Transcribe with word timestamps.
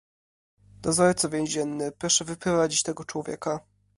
"Dozorco 0.81 1.29
więzienny, 1.29 1.91
proszę 1.91 2.25
wyprowadzić 2.25 2.83
tego 2.83 3.05
człowieka." 3.05 3.59